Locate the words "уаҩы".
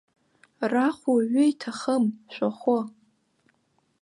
1.13-1.43